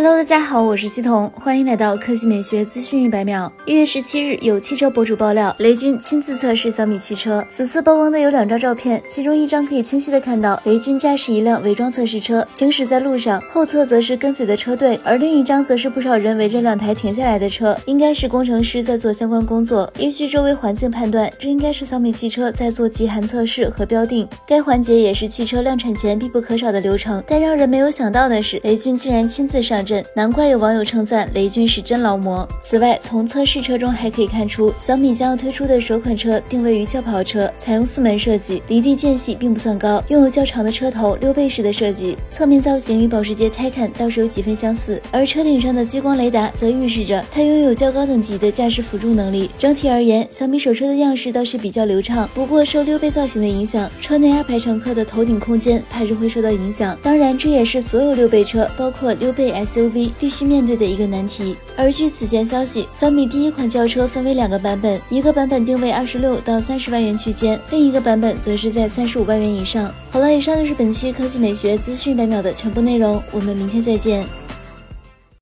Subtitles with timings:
[0.00, 3.52] Hello，大家好，我是西彤，欢迎来到科技美学资讯一百秒。
[3.66, 7.44] 一月十七日，有汽车博主爆料，雷军亲自测试小米汽车。
[7.48, 19.92] 此次曝光的有两张照片，其中一张可以清晰的看到雷军驾驶一辆伪装测试车行驶在路上，后侧则是跟随的车队，而另一张则是不少人围着两台停下来的车，应该是工程师在做相关工作。
[19.98, 27.20] 依据周围环境判断，这应该是小米汽车在做极寒测试和标定，该环节也是汽车量产前必不可少的流程。
[27.26, 29.84] 但让人没有想到的是，雷军竟然亲自上。
[30.14, 32.46] 难怪有网友称赞雷军是真劳模。
[32.60, 45.00] 此外，从测试车中还可以看出，小米将要推出的首款车定位于轿跑车，采用四门设计，离地间隙并不算高，拥有较长的车头，溜背式的设计，侧面造型与保时捷 Taycan 倒是有几分相似。
[45.10, 49.48] 而车顶上的激光雷达则预示着它拥有较高等级的驾驶辅助能力。
[49.58, 56.98] 整体而言，小米首车的样式倒是比较流畅，不过受溜背造型的影响，车内二排乘客的头顶空间怕是会受到影响。
[57.02, 59.77] 当然，这也是所有溜背车，包括溜背 S。
[59.78, 61.56] Uv 必须面对的一个难题。
[61.76, 69.92] 而据此前消息，小米第一款轿车分为两个版本，一个版本定位二十六到三十万元区间，另一个版本则是在三十五万元以上。
[70.10, 74.26] 好了，以上就是本期科技美学资讯百秒的全部内容，我们明天再见。